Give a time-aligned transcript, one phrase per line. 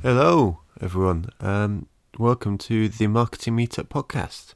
[0.00, 1.28] Hello, everyone.
[1.40, 4.54] Um, welcome to the Marketing Meetup podcast.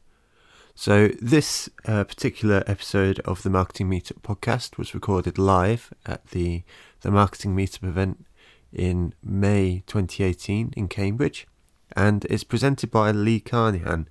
[0.77, 6.63] So, this uh, particular episode of the Marketing Meetup podcast was recorded live at the
[7.01, 8.25] the Marketing Meetup event
[8.73, 11.49] in May 2018 in Cambridge,
[11.97, 14.07] and it's presented by Lee Carnihan,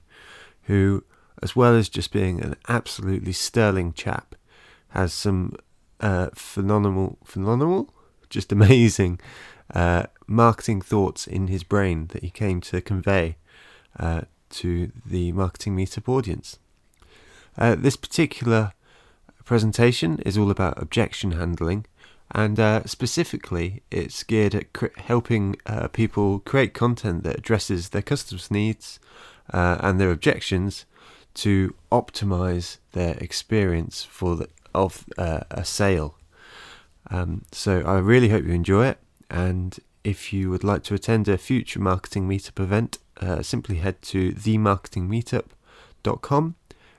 [0.64, 1.06] who,
[1.42, 4.36] as well as just being an absolutely sterling chap,
[4.90, 5.56] has some
[6.02, 7.90] uh, phenomenal, phenomenal,
[8.30, 9.18] just amazing
[9.74, 13.36] uh, marketing thoughts in his brain that he came to convey
[14.00, 16.60] uh, to the marketing meetup audience.
[17.58, 18.74] Uh, this particular
[19.44, 21.86] presentation is all about objection handling,
[22.32, 28.02] and uh, specifically, it's geared at cr- helping uh, people create content that addresses their
[28.02, 29.00] customers' needs
[29.52, 30.86] uh, and their objections
[31.34, 36.18] to optimize their experience for the, of uh, a sale.
[37.10, 39.00] Um, so I really hope you enjoy it,
[39.30, 44.02] and if you would like to attend a future marketing meetup event, uh, simply head
[44.02, 46.56] to themarketingmeetup.com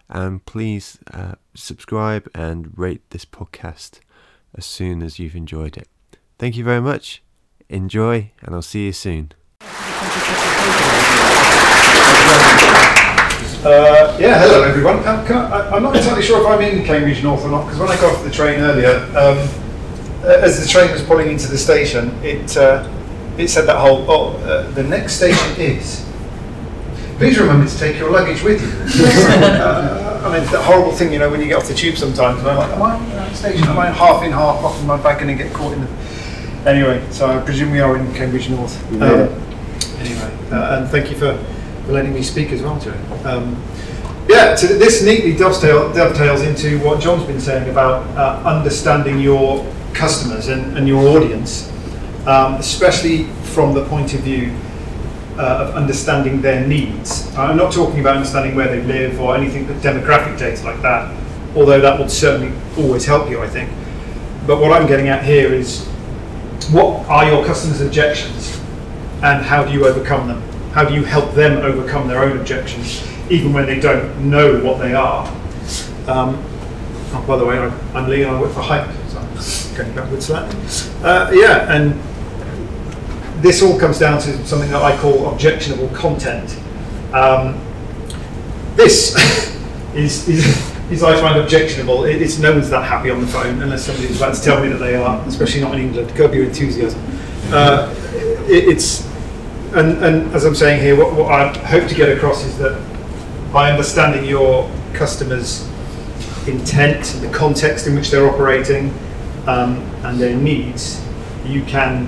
[0.09, 4.01] and please uh, subscribe and rate this podcast
[4.55, 5.89] as soon as you've enjoyed it.
[6.39, 7.23] Thank you very much.
[7.69, 9.33] Enjoy, and I'll see you soon.
[13.65, 15.01] Uh, yeah, hello everyone.
[15.05, 17.89] Can I, I'm not entirely sure if I'm in Cambridge North or not because when
[17.89, 19.62] I got off the train earlier, um, uh,
[20.25, 22.89] as the train was pulling into the station, it uh,
[23.39, 26.07] it said that whole oh uh, the next station is.
[27.19, 29.05] Please remember to take your luggage with you.
[29.07, 31.97] uh, I mean, it's that horrible thing, you know, when you get off the tube
[31.97, 33.69] sometimes, and I'm like, am I on that station?
[33.69, 34.81] Am I half in, half off?
[34.81, 35.89] Am I back to get caught in the.
[36.65, 38.81] Anyway, so I presume we are in Cambridge North.
[38.95, 39.29] Um,
[39.99, 41.37] anyway, uh, and thank you for,
[41.87, 42.95] for letting me speak as well, Joe.
[43.25, 43.61] Um,
[44.29, 49.65] yeah, so this neatly dovetail, dovetails into what John's been saying about uh, understanding your
[49.95, 51.71] customers and, and your audience,
[52.27, 54.55] um, especially from the point of view
[55.39, 57.35] uh, of understanding their needs.
[57.37, 61.15] I'm not talking about understanding where they live or anything but demographic data like that,
[61.57, 63.71] although that would certainly always help you, I think.
[64.47, 65.87] But what I'm getting at here is
[66.71, 68.61] what are your customers' objections
[69.23, 70.43] and how do you overcome them?
[70.73, 74.79] How do you help them overcome their own objections, even when they don't know what
[74.79, 75.27] they are?
[76.09, 76.43] Um,
[77.13, 78.89] oh, by the way, I'm, I'm Lee and I work for Hype,
[79.73, 80.59] going backwards slightly.
[81.05, 82.01] Uh, yeah, and
[83.43, 86.59] this all comes down to something that I call objectionable content.
[87.13, 87.61] Um,
[88.77, 89.15] this
[89.95, 92.05] is, is, is I find objectionable.
[92.05, 94.69] It, it's no one's that happy on the phone unless somebody's about to tell me
[94.69, 96.11] that they are, especially not in England.
[96.11, 97.03] Curb your enthusiasm.
[97.51, 97.93] Uh,
[98.47, 99.11] it, it's
[99.75, 102.79] and, and as I'm saying here, what, what I hope to get across is that
[103.53, 105.67] by understanding your customers'
[106.47, 108.93] intent, and the context in which they're operating,
[109.47, 111.05] um, and their needs,
[111.47, 112.07] you can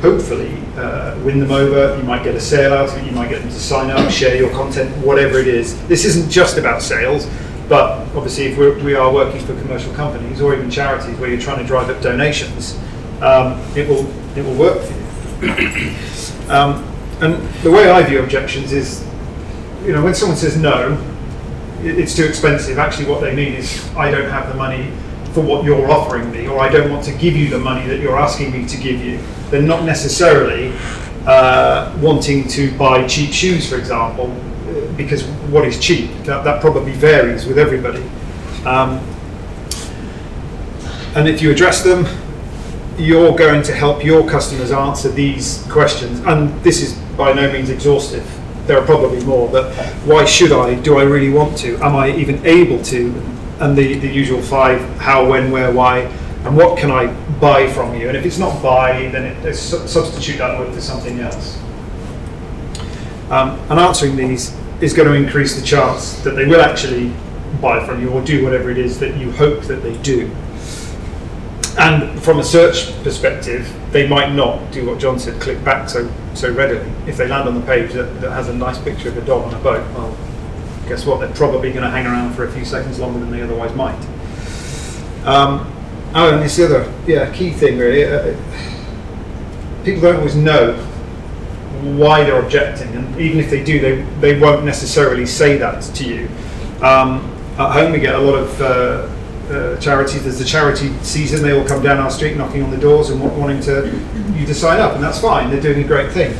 [0.00, 1.96] hopefully uh, win them over.
[1.96, 3.06] You might get a sale out of it.
[3.06, 5.80] You might get them to sign up, share your content, whatever it is.
[5.88, 7.28] This isn't just about sales,
[7.68, 11.40] but obviously, if we're, we are working for commercial companies or even charities where you're
[11.40, 12.78] trying to drive up donations,
[13.22, 15.50] um, it will it will work for you.
[16.50, 16.84] um,
[17.20, 19.06] and the way I view objections is,
[19.84, 21.00] you know, when someone says no,
[21.80, 22.78] it's too expensive.
[22.78, 24.90] Actually, what they mean is, I don't have the money
[25.34, 27.98] for what you're offering me, or I don't want to give you the money that
[27.98, 29.18] you're asking me to give you.
[29.50, 30.72] They're not necessarily
[31.26, 34.28] uh, wanting to buy cheap shoes, for example,
[34.96, 36.10] because what is cheap?
[36.22, 38.02] That, that probably varies with everybody.
[38.64, 39.00] Um,
[41.16, 42.06] and if you address them,
[42.96, 46.20] you're going to help your customers answer these questions.
[46.20, 48.24] And this is by no means exhaustive.
[48.68, 49.74] There are probably more, but
[50.04, 50.76] why should I?
[50.76, 51.76] Do I really want to?
[51.78, 53.33] Am I even able to?
[53.60, 56.00] And the, the usual five how, when, where, why,
[56.44, 57.06] and what can I
[57.40, 58.08] buy from you?
[58.08, 61.58] And if it's not buy, then it, it su- substitute that word for something else.
[63.30, 67.12] Um, and answering these is going to increase the chance that they will actually
[67.60, 70.30] buy from you or do whatever it is that you hope that they do.
[71.78, 76.10] And from a search perspective, they might not do what John said, click back so
[76.34, 76.90] so readily.
[77.06, 79.44] If they land on the page that, that has a nice picture of a dog
[79.46, 80.16] on a boat, well,
[80.88, 81.20] guess what?
[81.20, 83.98] They're probably going to hang around for a few seconds longer than they otherwise might.
[85.24, 85.70] Um,
[86.14, 88.04] oh, and this the other, yeah, key thing really.
[88.04, 88.36] Uh,
[89.84, 90.74] people don't always know
[91.96, 96.04] why they're objecting, and even if they do, they they won't necessarily say that to
[96.04, 96.28] you.
[96.82, 98.64] Um, at home, we get a lot of uh,
[99.52, 100.24] uh, charities.
[100.24, 101.42] There's the charity season.
[101.42, 103.90] They all come down our street, knocking on the doors and wa- wanting to
[104.34, 105.50] you to sign up, and that's fine.
[105.50, 106.34] They're doing a great thing.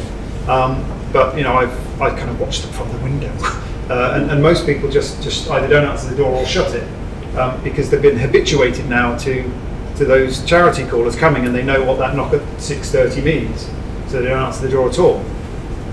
[0.48, 3.32] Um, but you know, I've I kind of watched them from the window,
[3.90, 6.88] uh, and, and most people just just either don't answer the door or shut it
[7.36, 9.50] um, because they've been habituated now to
[9.96, 13.68] to those charity callers coming, and they know what that knock at six thirty means.
[14.08, 15.24] so they don't answer the door at all.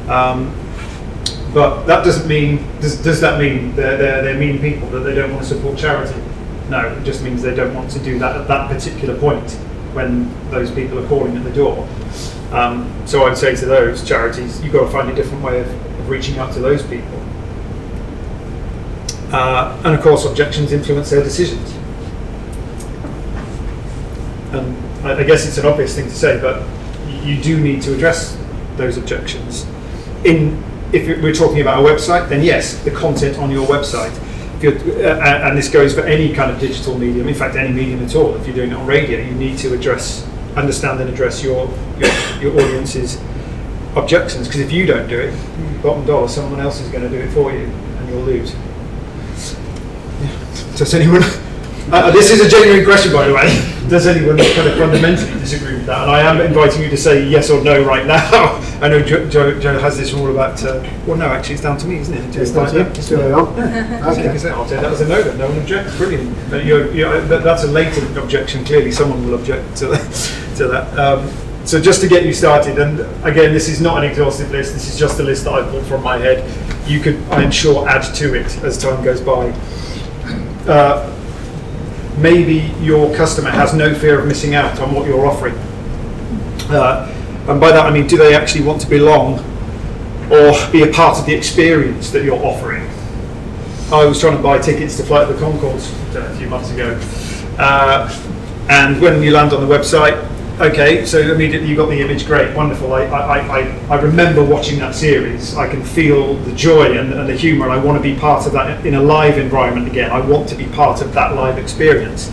[0.09, 0.55] Um,
[1.53, 5.13] but that doesn't mean does, does that mean they're, they're, they're mean people that they
[5.13, 6.19] don't want to support charity?
[6.69, 9.51] No, it just means they don't want to do that at that particular point
[9.93, 11.87] when those people are calling at the door.
[12.53, 15.67] Um, so I'd say to those charities, you've got to find a different way of,
[15.67, 17.20] of reaching out to those people.
[19.31, 21.71] Uh, and of course, objections influence their decisions.
[24.51, 26.63] And I, I guess it's an obvious thing to say, but
[27.23, 28.37] you do need to address
[28.75, 29.65] those objections.
[30.25, 30.61] In
[30.93, 34.11] if we're talking about a website, then yes, the content on your website.
[34.61, 37.27] You're, uh, and and this goes for any kind of digital medium.
[37.27, 38.35] In fact, any medium at all.
[38.35, 41.67] If you're doing it on radio, you need to address, understand, and address your
[41.97, 42.11] your,
[42.41, 43.19] your audience's
[43.95, 44.47] objections.
[44.47, 47.31] Because if you don't do it, bottom dollar, someone else is going to do it
[47.31, 48.53] for you, and you'll lose.
[50.81, 51.21] Does anyone?
[51.91, 53.47] Uh, this is a genuine question, by the way.
[53.89, 56.03] Does anyone kind of fundamentally disagree with that?
[56.03, 58.21] And I am inviting you to say yes or no right now.
[58.81, 60.63] I know Joe, Joe, Joe has this rule about.
[60.63, 62.35] Uh, well, no, actually, it's down to me, isn't it?
[62.37, 62.81] It's down to you.
[62.85, 63.59] It's your own.
[63.59, 63.99] Okay.
[63.99, 65.21] I'll take that as a no.
[65.21, 65.97] Then no one objects.
[65.97, 66.49] Brilliant.
[66.49, 68.63] But you're, you're, that, that's a latent objection.
[68.63, 70.97] Clearly, someone will object to to that.
[70.97, 71.29] Um,
[71.65, 74.73] so just to get you started, and again, this is not an exhaustive list.
[74.73, 76.47] This is just a list that I pulled from my head.
[76.89, 79.53] You could, I'm sure, add to it as time goes by.
[80.67, 81.07] Uh,
[82.17, 85.55] maybe your customer has no fear of missing out on what you're offering.
[86.69, 87.07] Uh,
[87.47, 89.39] and by that I mean, do they actually want to belong
[90.31, 92.87] or be a part of the experience that you're offering?
[93.91, 96.71] I was trying to buy tickets to Flight of the Conchords uh, a few months
[96.71, 96.97] ago.
[97.57, 98.09] Uh,
[98.69, 100.15] and when you land on the website,
[100.61, 102.93] okay, so immediately you got the image, great, wonderful.
[102.93, 105.55] I, I, I, I remember watching that series.
[105.55, 108.45] I can feel the joy and, and the humour, and I want to be part
[108.45, 110.11] of that in a live environment again.
[110.11, 112.29] I want to be part of that live experience.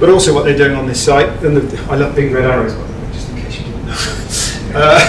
[0.00, 2.74] But also, what they're doing on this site, and the, I love big red arrows,
[3.12, 3.96] just in case you didn't know.
[4.72, 5.02] Uh,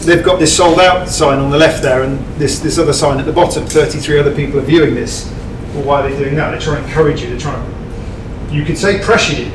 [0.00, 3.20] they've got this sold out sign on the left there, and this, this other sign
[3.20, 3.64] at the bottom.
[3.64, 5.30] 33 other people are viewing this.
[5.72, 6.50] Well, why are they doing that?
[6.50, 7.28] They're trying to encourage you.
[7.28, 9.52] They're trying to, you could say, pressure you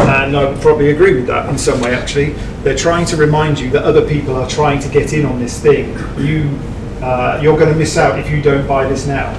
[0.00, 1.94] and I would probably agree with that in some way.
[1.94, 2.30] Actually,
[2.62, 5.60] they're trying to remind you that other people are trying to get in on this
[5.60, 5.90] thing.
[6.18, 6.58] You,
[7.02, 9.30] uh, you're going to miss out if you don't buy this now.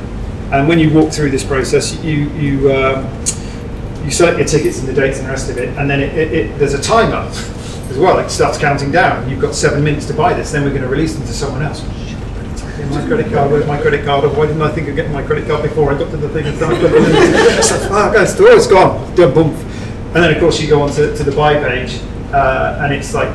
[0.51, 3.05] And when you walk through this process, you you um,
[4.03, 6.13] you select your tickets and the dates and the rest of it, and then it,
[6.15, 7.27] it, it, there's a timer
[7.89, 8.19] as well.
[8.19, 9.27] It starts counting down.
[9.27, 10.51] You've got seven minutes to buy this.
[10.51, 11.83] Then we're going to release them to someone else.
[12.91, 13.51] My credit card.
[13.51, 14.31] Where's my credit card?
[14.37, 16.45] Why didn't I think of getting my credit card before I got to the thing
[16.45, 16.79] and like,
[17.89, 19.15] "Fuck, it's oh, it's gone.
[19.15, 19.74] Boom.
[20.15, 21.99] And then, of course, you go on to, to the buy page,
[22.31, 23.27] uh, and it's like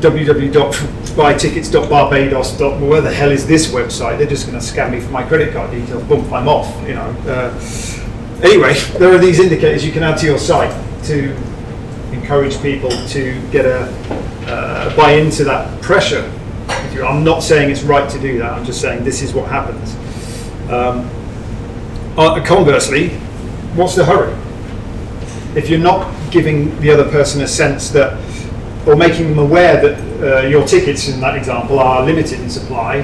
[0.00, 2.60] www.buytickets.barbados.
[2.80, 4.18] Where the hell is this website?
[4.18, 6.02] They're just going to scam me for my credit card details.
[6.02, 6.66] Boom, I'm off.
[6.84, 7.14] You know.
[7.28, 7.54] Uh,
[8.42, 10.74] anyway, there are these indicators you can add to your site
[11.04, 11.32] to
[12.10, 13.82] encourage people to get a
[14.48, 16.28] uh, buy into that pressure.
[16.68, 18.50] I'm not saying it's right to do that.
[18.50, 19.94] I'm just saying this is what happens.
[20.72, 21.08] Um,
[22.18, 23.10] uh, conversely,
[23.76, 24.34] what's the hurry?
[25.56, 28.12] If you're not giving the other person a sense that,
[28.86, 33.00] or making them aware that uh, your tickets in that example are limited in supply,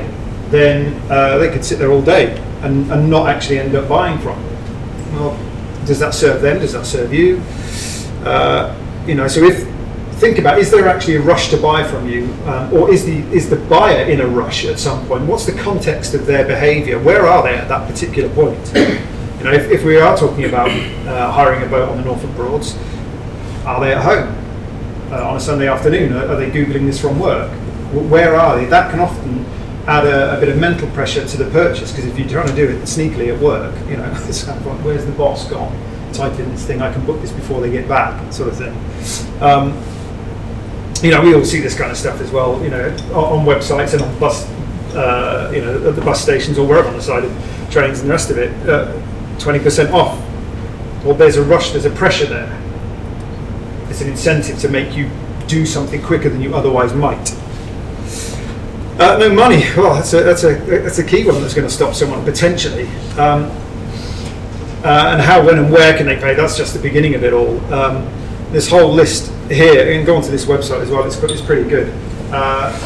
[0.50, 4.18] then uh, they could sit there all day and, and not actually end up buying
[4.20, 4.50] from you.
[5.14, 5.38] Well,
[5.86, 6.58] does that serve them?
[6.58, 7.42] Does that serve you?
[8.24, 9.66] Uh, you know, so if
[10.22, 13.18] think about is there actually a rush to buy from you, um, or is the
[13.32, 15.24] is the buyer in a rush at some point?
[15.24, 16.98] What's the context of their behaviour?
[17.00, 18.58] Where are they at that particular point?
[19.42, 22.30] You know, if, if we are talking about uh, hiring a boat on the Norfolk
[22.36, 22.78] Broads,
[23.66, 24.32] are they at home
[25.10, 26.12] uh, on a Sunday afternoon?
[26.12, 27.50] Are, are they googling this from work?
[27.90, 28.66] Where are they?
[28.66, 29.44] That can often
[29.88, 32.54] add a, a bit of mental pressure to the purchase because if you're trying to
[32.54, 34.04] do it sneakily at work, you know,
[34.84, 35.76] where's the boss gone?
[36.12, 36.80] Type in this thing.
[36.80, 39.42] I can book this before they get back, sort of thing.
[39.42, 39.72] Um,
[41.02, 42.62] you know, we all see this kind of stuff as well.
[42.62, 44.48] You know, on, on websites and on bus,
[44.94, 48.08] uh, you know, at the bus stations or wherever on the side of trains and
[48.08, 48.52] the rest of it.
[48.68, 49.02] Uh,
[49.42, 50.18] 20% off.
[51.04, 52.58] Well, there's a rush, there's a pressure there.
[53.90, 55.10] It's an incentive to make you
[55.48, 57.36] do something quicker than you otherwise might.
[58.98, 59.64] Uh, no money.
[59.76, 62.86] Well, that's a, that's a that's a key one that's going to stop someone potentially.
[63.18, 63.50] Um,
[64.84, 66.34] uh, and how, when, and where can they pay?
[66.34, 67.58] That's just the beginning of it all.
[67.72, 68.04] Um,
[68.50, 71.04] this whole list here, and go onto this website as well.
[71.04, 71.92] It's, it's pretty good.
[72.32, 72.76] Uh,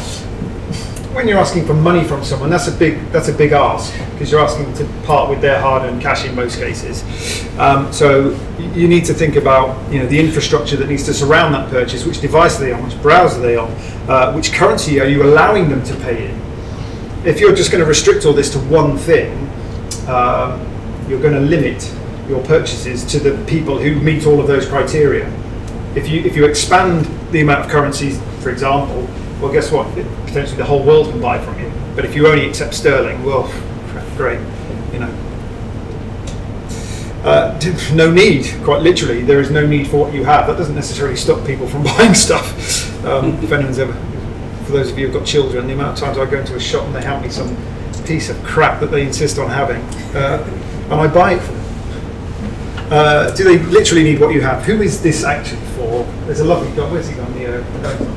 [1.17, 4.31] when you're asking for money from someone, that's a big that's a big ask because
[4.31, 7.03] you're asking them to part with their hard-earned cash in most cases.
[7.57, 8.39] Um, so
[8.75, 12.05] you need to think about you know the infrastructure that needs to surround that purchase.
[12.05, 12.83] Which device are they on?
[12.83, 13.71] Which browser are they on?
[14.07, 16.39] Uh, which currency are you allowing them to pay in?
[17.25, 19.31] If you're just going to restrict all this to one thing,
[20.07, 20.61] um,
[21.09, 21.91] you're going to limit
[22.29, 25.27] your purchases to the people who meet all of those criteria.
[25.95, 29.09] If you if you expand the amount of currencies, for example,
[29.41, 29.87] well, guess what?
[30.25, 31.71] Potentially the whole world can buy from you.
[31.95, 33.43] But if you only accept sterling, well,
[34.15, 34.39] great,
[34.91, 35.13] you know.
[37.23, 37.59] Uh,
[37.93, 40.47] no need, quite literally, there is no need for what you have.
[40.47, 43.05] That doesn't necessarily stop people from buying stuff.
[43.05, 43.93] Um, if anyone's ever,
[44.65, 46.59] for those of you who've got children, the amount of times I go into a
[46.59, 47.55] shop and they hand me some
[48.05, 49.81] piece of crap that they insist on having,
[50.15, 50.43] uh,
[50.85, 51.57] and I buy it for them.
[52.89, 54.63] Uh, do they literally need what you have?
[54.63, 56.05] Who is this actually for?
[56.25, 56.89] There's a lovely guy.
[56.89, 57.35] Where's he gone?
[57.37, 58.16] Neo.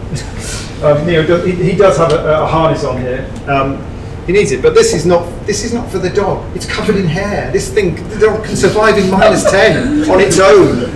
[0.82, 1.44] Um, Neo.
[1.44, 3.30] He, he, does have a, a harness on here.
[3.46, 3.84] Um,
[4.26, 5.26] he needs it, but this is not.
[5.46, 6.54] This is not for the dog.
[6.56, 7.50] It's covered in hair.
[7.52, 10.90] This thing, the dog can survive in minus ten on its own.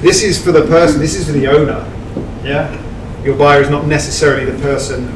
[0.00, 1.00] This is for the person.
[1.00, 1.84] This is for the owner.
[2.44, 2.82] Yeah.
[3.24, 5.08] Your buyer is not necessarily the person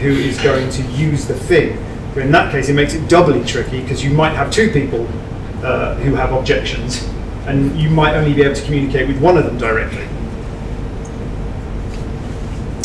[0.00, 1.82] who is going to use the thing.
[2.12, 5.06] But in that case, it makes it doubly tricky because you might have two people
[5.64, 7.08] uh, who have objections
[7.46, 10.06] and you might only be able to communicate with one of them directly.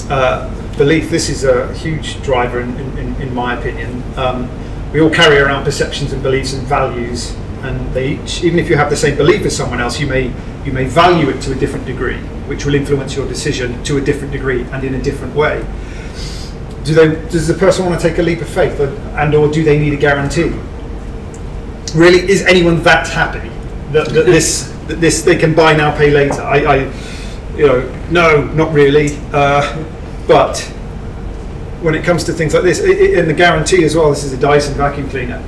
[0.09, 4.01] Uh, belief, this is a huge driver in, in, in my opinion.
[4.17, 4.49] Um,
[4.93, 8.77] we all carry around perceptions and beliefs and values, and they each, even if you
[8.77, 10.31] have the same belief as someone else, you may
[10.65, 12.17] you may value it to a different degree,
[12.47, 15.65] which will influence your decision to a different degree and in a different way.
[16.85, 19.63] Do they, does the person want to take a leap of faith, and or do
[19.63, 20.53] they need a guarantee?
[21.93, 23.49] Really, is anyone that happy
[23.91, 26.41] that, that this that this they can buy now, pay later.
[26.41, 26.75] I, I
[27.57, 29.17] you know, no, not really.
[29.33, 29.61] Uh,
[30.29, 30.59] but
[31.81, 34.23] when it comes to things like this, it, it, and the guarantee as well, this
[34.23, 35.43] is a Dyson vacuum cleaner.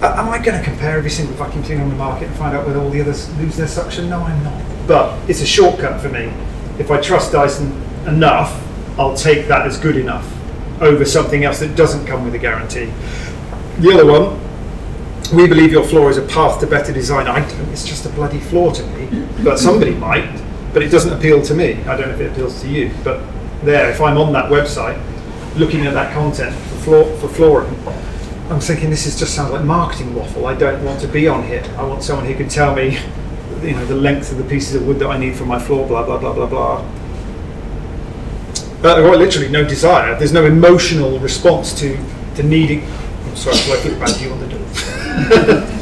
[0.00, 2.56] Uh, am I going to compare every single vacuum cleaner on the market and find
[2.56, 4.08] out whether all the others lose their suction?
[4.08, 4.86] No, I'm not.
[4.86, 6.32] But it's a shortcut for me.
[6.78, 7.72] If I trust Dyson
[8.06, 8.64] enough,
[8.96, 10.32] I'll take that as good enough
[10.80, 12.92] over something else that doesn't come with a guarantee.
[13.78, 14.38] The other one,
[15.36, 17.26] we believe your floor is a path to better design.
[17.26, 20.40] I don't, it's just a bloody floor to me, but somebody might,
[20.72, 21.82] but it doesn't appeal to me.
[21.84, 23.20] I don't know if it appeals to you, but
[23.64, 25.00] there, if I'm on that website
[25.56, 26.54] looking at that content
[26.84, 27.74] for, for flooring,
[28.50, 30.46] I'm thinking this is just sounds like marketing waffle.
[30.46, 31.62] I don't want to be on here.
[31.78, 32.98] I want someone who can tell me,
[33.62, 35.86] you know, the length of the pieces of wood that I need for my floor,
[35.86, 36.84] blah blah blah blah blah.
[38.82, 40.18] But well, literally no desire.
[40.18, 41.96] There's no emotional response to
[42.34, 42.84] to needing.
[43.26, 45.78] I'm sorry, I flick back to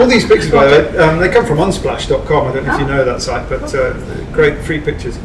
[0.00, 2.46] All these pictures, by the way, um, they come from unsplash.com.
[2.48, 3.92] I don't know if you know that site, but uh,
[4.32, 5.18] great free pictures.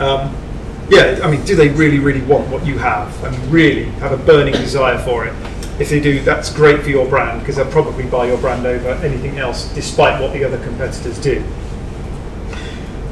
[0.00, 0.34] Um,
[0.88, 3.24] yeah, I mean, do they really, really want what you have?
[3.24, 5.34] I mean, really have a burning desire for it?
[5.80, 8.88] If they do, that's great for your brand because they'll probably buy your brand over
[9.04, 11.42] anything else, despite what the other competitors do.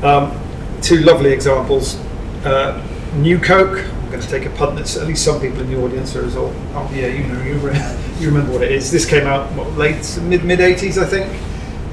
[0.03, 0.39] Um,
[0.83, 1.97] two lovely examples.
[2.45, 5.81] Uh, New Coke, Going to take a punt that at least some people in the
[5.81, 6.53] audience are as old.
[6.75, 7.53] Oh yeah, you know, you,
[8.19, 8.91] you remember what it is.
[8.91, 11.41] This came out what, late mid mid 80s, I think.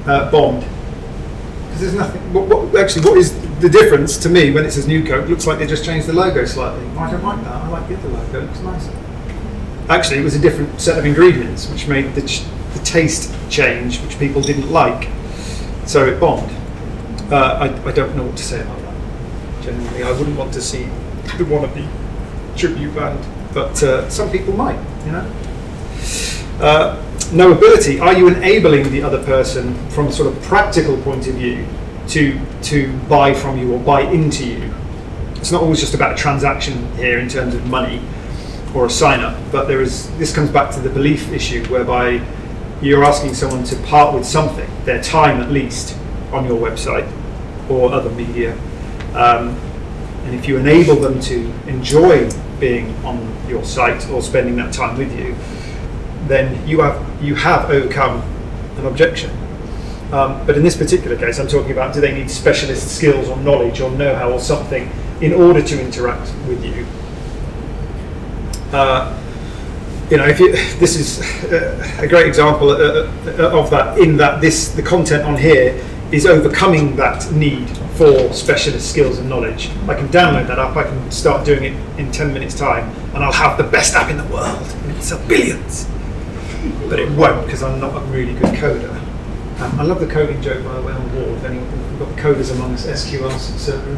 [0.04, 0.62] Uh, Bond.
[0.62, 2.32] Because there's nothing.
[2.32, 5.28] What, what, actually, what is the difference to me when it says New Coke?
[5.28, 6.84] Looks like they just changed the logo slightly.
[6.96, 7.52] I don't like that.
[7.52, 8.40] I like the other logo.
[8.40, 8.92] It looks nicer.
[9.88, 12.42] Actually, it was a different set of ingredients, which made the, ch-
[12.74, 15.08] the taste change, which people didn't like.
[15.86, 16.50] So it bombed.
[17.32, 19.62] Uh, I, I don't know what to say about that.
[19.62, 20.82] Generally, I wouldn't want to see
[21.36, 21.88] the wannabe
[22.58, 23.24] tribute band,
[23.54, 25.32] but uh, some people might, you know.
[26.60, 31.34] Uh, knowability, are you enabling the other person from a sort of practical point of
[31.34, 31.66] view
[32.08, 34.74] to, to buy from you or buy into you?
[35.36, 38.02] It's not always just about a transaction here in terms of money
[38.74, 42.20] or a sign up, but there is, this comes back to the belief issue whereby
[42.82, 45.96] you're asking someone to part with something, their time at least,
[46.32, 47.10] on your website
[47.70, 48.52] or other media.
[49.14, 49.58] Um,
[50.24, 52.28] and if you enable them to enjoy
[52.60, 55.34] being on your site or spending that time with you,
[56.28, 58.22] then you have you have overcome
[58.76, 59.30] an objection.
[60.12, 63.36] Um, but in this particular case, I'm talking about do they need specialist skills or
[63.38, 66.86] knowledge or know-how or something in order to interact with you?
[68.72, 69.14] Uh,
[70.10, 71.20] you know, if you, this is
[72.00, 73.98] a great example uh, uh, of that.
[73.98, 79.28] In that this the content on here is overcoming that need for specialist skills and
[79.28, 79.70] knowledge.
[79.88, 83.22] I can download that app, I can start doing it in 10 minutes time, and
[83.22, 84.74] I'll have the best app in the world.
[84.96, 85.88] It's a billions.
[86.88, 88.94] But it won't because I'm not a really good coder.
[89.60, 91.34] Um, I love the coding joke by the way on the Wall.
[91.34, 93.96] If anyone, we've got coders among us, SQL server.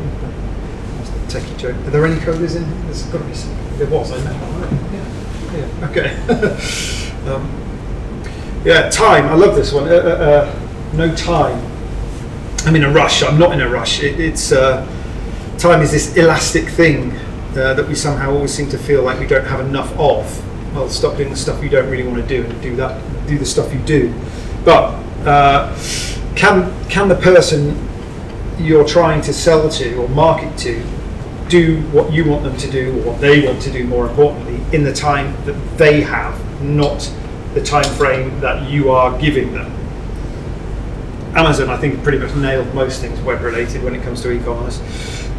[1.29, 1.77] Techie joke.
[1.87, 2.65] Are there any coders in?
[2.65, 2.83] Here?
[2.85, 3.55] There's got to be some.
[3.79, 4.33] There was, I know.
[4.93, 5.79] Yeah.
[5.79, 5.89] Yeah.
[5.91, 7.31] Okay.
[7.31, 8.91] um, yeah.
[8.91, 9.27] Time.
[9.27, 9.85] I love this one.
[9.85, 11.70] Uh, uh, uh, no time
[12.67, 13.23] I'm in a rush.
[13.23, 14.03] I'm not in a rush.
[14.03, 14.87] It, it's uh,
[15.59, 17.13] time is this elastic thing
[17.51, 20.75] uh, that we somehow always seem to feel like we don't have enough of.
[20.75, 23.01] Well, stop doing the stuff you don't really want to do and do that.
[23.27, 24.15] Do the stuff you do.
[24.65, 24.95] But
[25.27, 25.75] uh,
[26.37, 27.89] can can the person
[28.59, 30.85] you're trying to sell to or market to
[31.49, 34.61] do what you want them to do or what they want to do more importantly
[34.77, 37.13] in the time that they have not
[37.55, 39.80] the time frame that you are giving them
[41.35, 44.81] amazon i think pretty much nailed most things web related when it comes to e-commerce.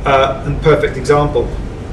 [0.05, 1.47] Uh, and perfect example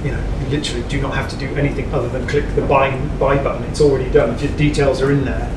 [0.05, 2.97] you know you literally do not have to do anything other than click the buy
[3.19, 3.64] buy button.
[3.64, 4.35] It's already done.
[4.35, 5.52] If your details are in there.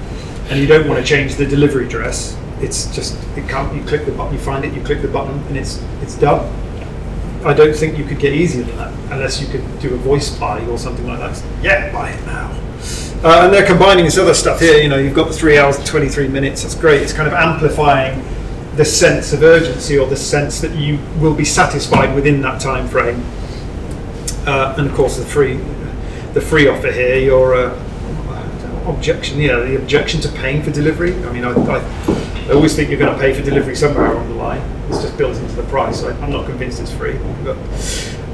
[0.50, 2.38] And you don't want to change the delivery address.
[2.60, 5.40] It's just it can't you click the button you find it you click the button
[5.48, 6.46] and it's it's done.
[7.46, 10.38] I don't think you could get easier than that unless you could do a voice
[10.38, 11.44] buy or something like that.
[11.62, 12.52] Yeah, buy it now.
[13.24, 14.82] Uh, and they're combining this other stuff here.
[14.82, 16.64] You know, you've got the three hours and 23 minutes.
[16.64, 17.02] That's great.
[17.02, 18.24] It's kind of amplifying
[18.76, 22.88] the sense of urgency or the sense that you will be satisfied within that time
[22.88, 23.24] frame.
[24.48, 25.58] Uh, and of course, the free,
[26.34, 27.18] the free offer here.
[27.18, 31.14] Your uh, objection, yeah, the objection to paying for delivery.
[31.26, 34.28] I mean, I, I I always think you're going to pay for delivery somewhere along
[34.28, 34.62] the line.
[34.90, 36.04] It's just built into the price.
[36.04, 37.18] I, am not convinced it's free.
[37.46, 37.56] But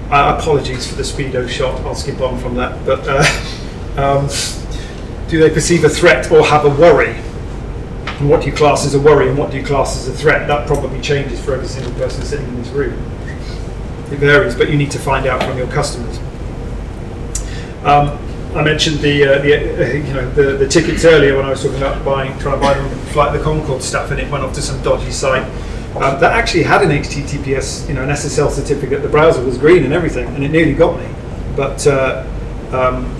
[0.09, 1.79] uh, apologies for the speedo shot.
[1.81, 2.83] I'll skip on from that.
[2.83, 3.21] But uh,
[4.01, 4.27] um,
[5.27, 7.15] do they perceive a threat or have a worry?
[8.19, 10.13] And what do you class as a worry and what do you class as a
[10.13, 10.47] threat?
[10.47, 12.93] That probably changes for every single person sitting in this room.
[14.11, 16.17] It varies, but you need to find out from your customers.
[17.83, 18.17] Um,
[18.55, 21.61] I mentioned the, uh, the uh, you know the, the tickets earlier when I was
[21.61, 24.53] talking about buying trying to buy them flight the Conchords stuff and it went off
[24.53, 25.43] to some dodgy site
[25.97, 29.83] um, that actually had an HTTPS you know an SSL certificate the browser was green
[29.83, 31.07] and everything and it nearly got me
[31.55, 32.25] but uh,
[32.71, 33.16] um,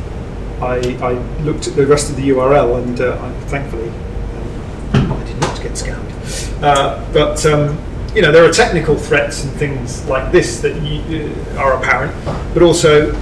[0.61, 5.23] I, I, looked at the rest of the URL and uh, I, thankfully um, I
[5.23, 7.77] did not get scammed uh, but um,
[8.15, 12.13] you know there are technical threats and things like this that you, uh, are apparent
[12.53, 13.13] but also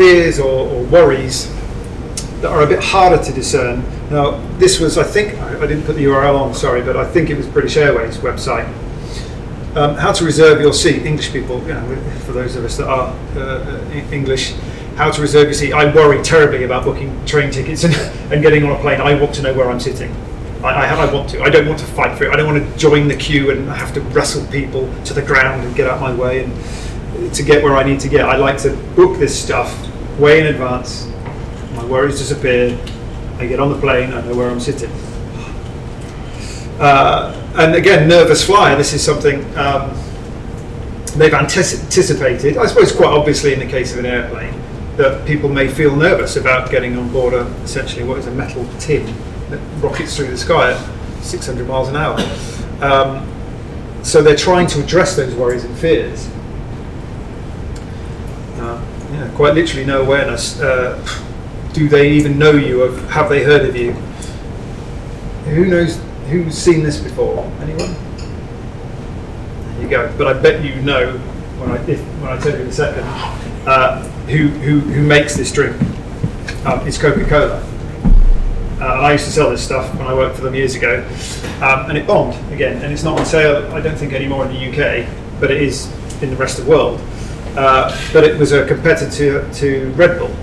[0.00, 1.52] fears or, or, worries
[2.40, 3.84] that are a bit harder to discern.
[4.10, 7.28] Now, this was, I think, I didn't put the URL on, sorry, but I think
[7.28, 8.66] it was British Airways website.
[9.76, 12.88] Um, how to reserve your seat, English people, you know, for those of us that
[12.88, 14.54] are uh, English,
[14.96, 15.72] how to reserve your seat.
[15.72, 17.94] I worry terribly about booking train tickets and,
[18.32, 19.00] and getting on a plane.
[19.00, 20.14] I want to know where I'm sitting.
[20.62, 21.42] I, I, I, want to.
[21.42, 22.32] I don't want to fight for it.
[22.32, 25.64] I don't want to join the queue and have to wrestle people to the ground
[25.64, 28.26] and get out my way and to get where I need to get.
[28.26, 29.74] I like to book this stuff
[30.18, 31.06] way in advance.
[31.74, 32.78] My worries disappear.
[33.38, 34.12] I get on the plane.
[34.12, 34.90] I know where I'm sitting.
[36.78, 38.76] Uh, and again, nervous flyer.
[38.76, 39.90] This is something um,
[41.16, 42.58] they've anticipated.
[42.58, 44.59] I suppose quite obviously in the case of an airplane
[45.00, 48.66] that people may feel nervous about getting on board a, essentially what is a metal
[48.78, 49.06] tin
[49.50, 52.18] that rockets through the sky at 600 miles an hour.
[52.80, 53.26] Um,
[54.02, 56.30] so they're trying to address those worries and fears
[59.12, 60.60] yeah, quite literally no awareness.
[60.60, 61.04] Uh,
[61.72, 62.82] do they even know you?
[62.82, 63.92] Of have they heard of you?
[65.52, 66.00] Who knows?
[66.28, 67.44] Who's seen this before?
[67.60, 67.94] Anyone?
[69.74, 70.14] There you go.
[70.16, 71.18] But I bet you know
[71.58, 73.04] when I if, when I tell you in a second
[73.66, 75.76] uh, who, who who makes this drink.
[76.64, 77.66] Um, it's Coca-Cola.
[78.80, 81.06] Uh, I used to sell this stuff when I worked for them years ago,
[81.60, 82.82] um, and it bombed again.
[82.82, 85.06] And it's not on sale, I don't think, anymore in the UK,
[85.40, 87.00] but it is in the rest of the world.
[87.56, 90.34] Uh, but it was a competitor to Red Bull,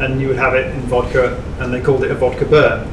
[0.00, 2.86] and you would have it in vodka, and they called it a vodka burn.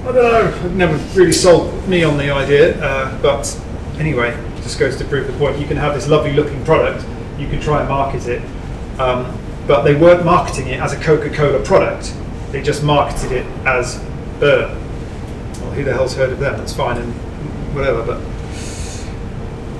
[0.00, 3.60] I don't know, it never really sold me on the idea, uh, but
[3.98, 5.58] anyway, just goes to prove the point.
[5.58, 7.04] You can have this lovely looking product,
[7.38, 8.42] you can try and market it,
[8.98, 9.26] um,
[9.70, 12.12] but they weren't marketing it as a Coca Cola product,
[12.50, 14.02] they just marketed it as
[14.40, 14.68] burn.
[15.60, 16.58] Well, who the hell's heard of them?
[16.58, 17.12] That's fine and
[17.72, 18.20] whatever, but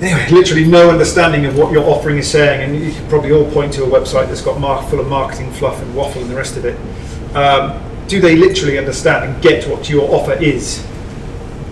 [0.01, 3.51] anyway, literally no understanding of what your offering is saying, and you could probably all
[3.51, 6.57] point to a website that's got full of marketing fluff and waffle and the rest
[6.57, 6.79] of it.
[7.35, 10.87] Um, do they literally understand and get what your offer is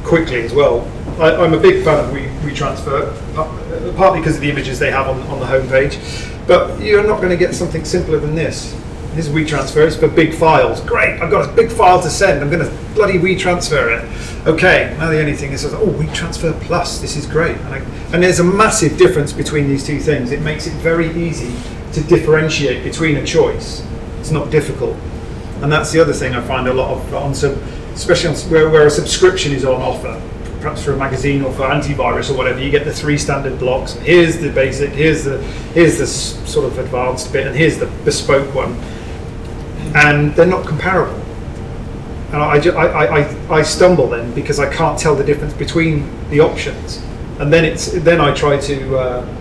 [0.02, 0.80] quickly as well?
[1.20, 5.22] I, am a big fan of WeTransfer, partly because of the images they have on,
[5.28, 8.72] on the homepage, but you're not going to get something simpler than this.
[9.14, 10.80] This is WeTransfer, it's for big files.
[10.80, 14.46] Great, I've got a big file to send, I'm going to bloody WeTransfer it.
[14.46, 17.56] Okay, now the only thing is, oh, WeTransfer Plus, this is great.
[17.56, 17.78] And, I,
[18.12, 20.32] and there's a massive difference between these two things.
[20.32, 21.54] It makes it very easy
[21.92, 23.86] to differentiate between a choice.
[24.18, 24.96] It's not difficult.
[25.62, 27.54] And that's the other thing I find a lot of on some,
[27.92, 30.22] especially on, where, where a subscription is on offer,
[30.60, 33.92] perhaps for a magazine or for antivirus or whatever, you get the three standard blocks.
[33.94, 35.42] Here's the basic, here's the
[35.74, 38.76] here's the sort of advanced bit, and here's the bespoke one
[39.94, 41.20] and they're not comparable.
[42.32, 46.40] And I, I, I, I stumble then because I can't tell the difference between the
[46.40, 47.02] options.
[47.40, 49.34] And then it's then I try to uh,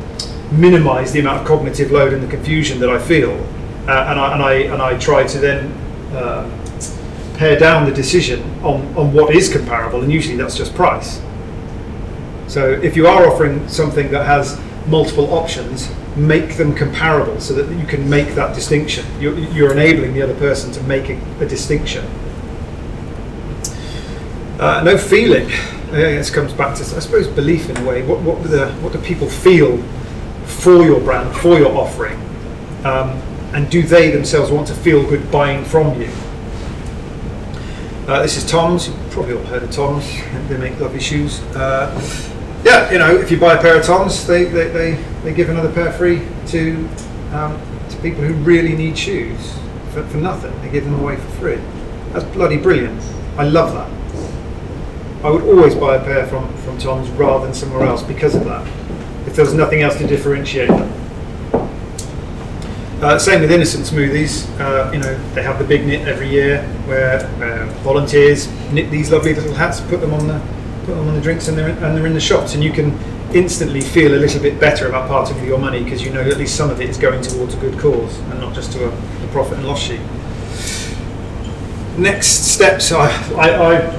[0.51, 3.31] minimize the amount of cognitive load and the confusion that I feel,
[3.87, 5.71] uh, and, I, and I and I try to then
[6.13, 6.49] uh,
[7.37, 11.21] pare down the decision on, on what is comparable, and usually that's just price.
[12.47, 17.73] So if you are offering something that has multiple options, make them comparable so that
[17.77, 19.05] you can make that distinction.
[19.21, 22.05] You're, you're enabling the other person to make a, a distinction.
[24.59, 25.49] Uh, no feeling.
[25.91, 28.05] Guess comes back to I suppose belief in a way.
[28.05, 29.77] What what the what do people feel
[30.43, 32.19] for your brand, for your offering,
[32.83, 33.11] um,
[33.53, 36.09] and do they themselves want to feel good buying from you?
[38.07, 38.87] Uh, this is Tom's.
[38.87, 40.09] You've probably all heard of Tom's.
[40.47, 41.41] They make lovely shoes.
[41.53, 41.91] Uh,
[42.63, 44.93] yeah, you know, if you buy a pair of Tom's, they, they, they,
[45.23, 46.87] they give another pair free to
[47.33, 49.57] um, to people who really need shoes
[49.91, 50.57] for, for nothing.
[50.61, 51.59] They give them away for free.
[52.13, 53.03] That's bloody brilliant.
[53.37, 55.25] I love that.
[55.25, 58.45] I would always buy a pair from, from Tom's rather than somewhere else because of
[58.45, 58.65] that.
[59.27, 60.89] If there was nothing else to differentiate them.
[63.07, 64.45] Uh, same with innocent smoothies.
[64.59, 69.09] Uh, you know, they have the big knit every year where uh, volunteers knit these
[69.09, 70.37] lovely little hats, put them on the
[70.83, 72.91] put them on the drinks, and they're and they're in the shops, and you can
[73.33, 76.35] instantly feel a little bit better about parting with your money because you know at
[76.35, 78.89] least some of it is going towards a good cause and not just to a,
[78.89, 80.01] a profit and loss sheet.
[81.97, 83.97] Next steps, I, I, I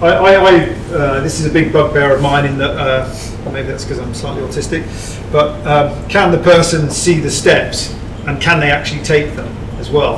[0.00, 3.68] I, I, I uh, this is a big bugbear of mine in that uh, maybe
[3.68, 4.82] that's because I'm slightly autistic,
[5.30, 7.94] but um, can the person see the steps
[8.26, 10.16] and can they actually take them as well?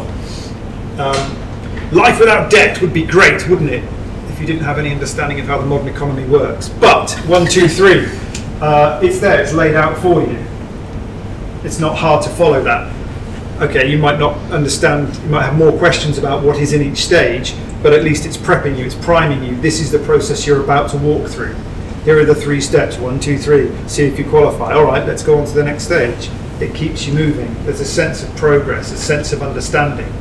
[0.98, 3.84] Um, life without debt would be great, wouldn't it?
[4.28, 6.68] If you didn't have any understanding of how the modern economy works.
[6.68, 8.06] But one, two, three,
[8.60, 10.44] uh, it's there, it's laid out for you.
[11.62, 12.92] It's not hard to follow that.
[13.62, 17.04] Okay, you might not understand, you might have more questions about what is in each
[17.04, 19.60] stage, but at least it's prepping you, it's priming you.
[19.60, 21.54] This is the process you're about to walk through.
[22.04, 23.72] Here are the three steps one, two, three.
[23.88, 24.74] See if you qualify.
[24.74, 26.28] All right, let's go on to the next stage.
[26.60, 27.52] It keeps you moving.
[27.64, 30.12] There's a sense of progress, a sense of understanding.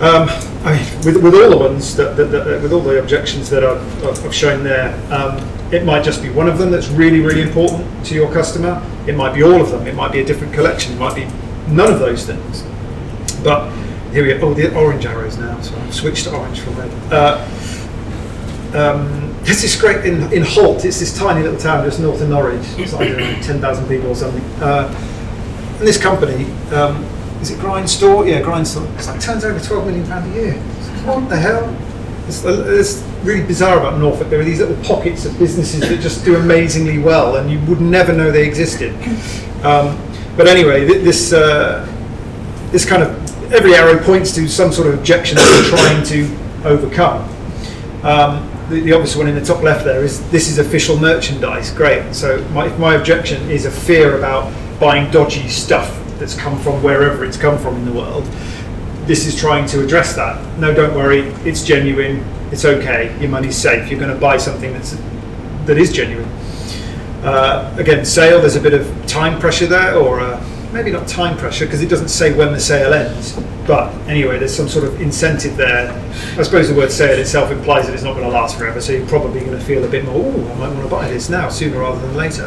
[0.00, 0.28] Um,
[0.64, 3.64] I mean, with, with all the ones that, that, that with all the objections that
[3.64, 5.36] I've, I've shown there, um,
[5.72, 8.82] it might just be one of them that's really, really important to your customer.
[9.06, 9.86] It might be all of them.
[9.86, 10.94] It might be a different collection.
[10.94, 11.26] It might be
[11.68, 12.64] none of those things.
[13.44, 13.70] But
[14.12, 14.48] here we go.
[14.48, 15.60] Oh, the orange arrows now.
[15.60, 16.90] So I've switched to orange from red.
[17.12, 17.46] Uh,
[18.74, 20.84] um, this is great in, in Holt.
[20.84, 22.64] It's this tiny little town just north of Norwich.
[22.76, 23.08] It's like
[23.42, 24.44] 10,000 people or something.
[24.62, 24.88] Uh,
[25.78, 27.02] and this company, um,
[27.40, 28.26] is it Grind Store?
[28.26, 28.86] Yeah, Grind Store.
[28.96, 30.54] It's like turns over 12 million pound a year.
[31.04, 31.74] What the hell?
[32.26, 34.28] It's, uh, it's really bizarre about Norfolk.
[34.28, 37.80] There are these little pockets of businesses that just do amazingly well, and you would
[37.80, 38.92] never know they existed.
[39.64, 39.98] Um,
[40.36, 41.86] but anyway, this uh,
[42.70, 46.68] this kind of every arrow points to some sort of objection that we're trying to
[46.68, 47.22] overcome.
[48.04, 51.72] Um, the, the, obvious one in the top left there is this is official merchandise.
[51.72, 52.14] Great.
[52.14, 57.24] So my, my objection is a fear about buying dodgy stuff that's come from wherever
[57.24, 58.24] it's come from in the world,
[59.06, 60.58] this is trying to address that.
[60.58, 61.20] No, don't worry.
[61.44, 62.24] It's genuine.
[62.52, 63.18] It's okay.
[63.20, 63.90] Your money's safe.
[63.90, 64.96] You're going to buy something that's
[65.66, 66.28] that is genuine.
[67.22, 68.40] Uh, again, sale.
[68.40, 70.20] There's a bit of time pressure there, or
[70.72, 73.38] maybe not time pressure because it doesn't say when the sale ends.
[73.66, 75.90] But anyway, there's some sort of incentive there.
[76.38, 78.92] I suppose the word sale itself implies that it's not going to last forever, so
[78.92, 81.28] you're probably going to feel a bit more, oh, I might want to buy this
[81.28, 82.46] now, sooner rather than later.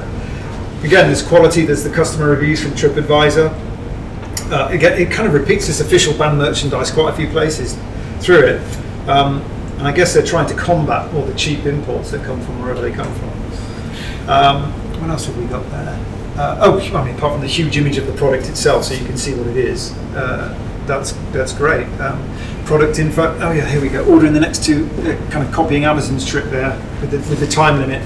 [0.83, 4.51] Again, there's quality, there's the customer reviews from TripAdvisor.
[4.51, 7.77] Uh, again, it kind of repeats this official band merchandise quite a few places
[8.19, 9.07] through it.
[9.07, 9.41] Um,
[9.77, 12.81] and I guess they're trying to combat all the cheap imports that come from wherever
[12.81, 14.29] they come from.
[14.29, 16.12] Um, what else have we got there?
[16.35, 19.05] Uh, oh, I mean, apart from the huge image of the product itself, so you
[19.05, 19.93] can see what it is.
[20.15, 21.85] Uh, that's that's great.
[21.99, 22.27] Um,
[22.65, 23.37] product info.
[23.39, 24.03] Oh yeah, here we go.
[24.05, 27.47] Ordering the next two, uh, kind of copying Amazon's trick there with the, with the
[27.47, 28.01] time limit,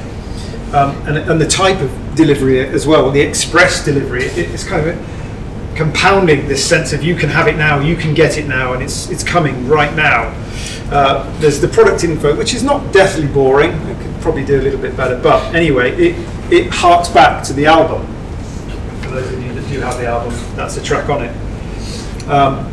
[0.75, 3.09] um, and, and the type of delivery as well.
[3.11, 4.25] The express delivery.
[4.25, 8.13] It, it's kind of compounding this sense of you can have it now, you can
[8.13, 10.33] get it now, and it's it's coming right now.
[10.91, 13.71] Uh, there's the product info, which is not deathly boring.
[13.71, 16.15] I could probably do a little bit better, but anyway, it
[16.51, 18.16] it harks back to the album
[19.07, 21.35] for those of you that do have the album, that's a track on it.
[22.27, 22.71] Um,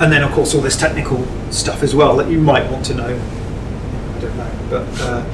[0.00, 2.94] and then, of course, all this technical stuff as well that you might want to
[2.94, 3.06] know.
[3.06, 5.24] I don't know, but uh,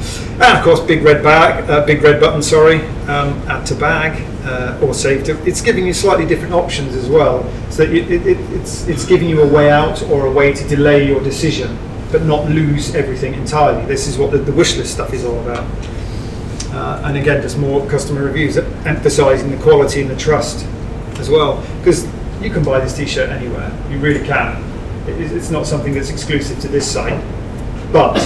[0.45, 2.43] and of course, big red bag, uh, big red button.
[2.43, 5.41] Sorry, um, add to bag uh, or save to.
[5.47, 9.43] It's giving you slightly different options as well, so it, it, it's it's giving you
[9.43, 11.79] a way out or a way to delay your decision,
[12.11, 13.85] but not lose everything entirely.
[13.87, 15.67] This is what the, the wish list stuff is all about.
[16.73, 20.67] Uh, and again, just more customer reviews, emphasising the quality and the trust
[21.19, 21.61] as well.
[21.79, 22.07] Because
[22.41, 24.65] you can buy this T-shirt anywhere, you really can.
[25.07, 27.21] It's not something that's exclusive to this site.
[27.93, 28.19] But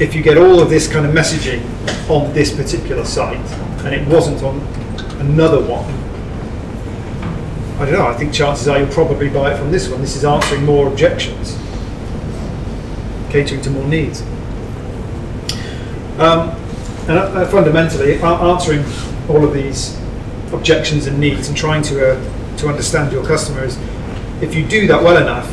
[0.00, 1.62] if you get all of this kind of messaging
[2.10, 3.38] on this particular site,
[3.84, 4.60] and it wasn't on
[5.20, 5.84] another one,
[7.80, 8.06] I don't know.
[8.06, 10.00] I think chances are you'll probably buy it from this one.
[10.00, 11.56] This is answering more objections,
[13.30, 14.22] catering to more needs.
[16.18, 16.54] Um,
[17.08, 18.84] and uh, fundamentally answering
[19.28, 19.98] all of these
[20.52, 23.76] objections and needs and trying to uh, to understand your customers.
[24.40, 25.52] If you do that well enough,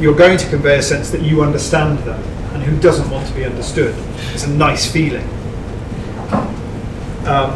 [0.00, 2.22] you're going to convey a sense that you understand them.
[2.54, 3.94] And who doesn't want to be understood?
[4.32, 5.26] It's a nice feeling.
[7.26, 7.52] Um,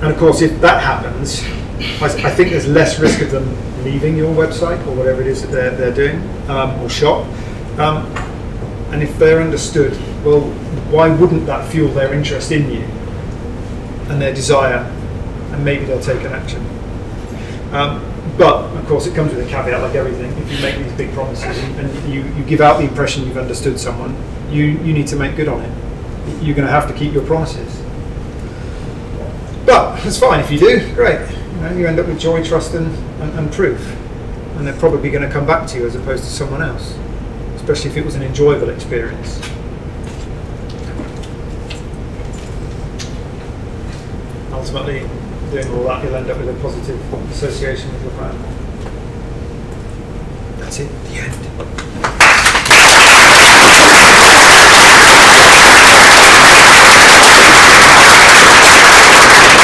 [0.00, 1.42] and of course, if that happens,
[2.00, 5.42] I, I think there's less risk of them leaving your website or whatever it is
[5.42, 7.26] that they're, they're doing um, or shop.
[7.78, 8.06] Um,
[8.92, 9.92] and if they're understood,
[10.24, 10.42] well,
[10.90, 12.82] why wouldn't that fuel their interest in you
[14.08, 14.78] and their desire?
[15.52, 16.64] And maybe they'll take an action.
[17.72, 18.02] Um,
[18.36, 20.30] but of course, it comes with a caveat, like everything.
[20.42, 23.80] If you make these big promises and you, you give out the impression you've understood
[23.80, 24.16] someone,
[24.50, 26.42] you, you need to make good on it.
[26.42, 27.82] You're going to have to keep your promises.
[29.64, 30.94] But it's fine if you do.
[30.94, 31.28] Great.
[31.30, 32.86] You, know, you end up with joy, trust, and,
[33.20, 33.80] and, and proof.
[34.56, 36.96] And they're probably going to come back to you as opposed to someone else,
[37.56, 39.40] especially if it was an enjoyable experience.
[44.66, 45.08] Ultimately,
[45.52, 47.00] doing all that, you'll end up with a positive
[47.30, 48.36] association with your brand.
[50.58, 50.90] That's it.
[51.04, 52.25] The end.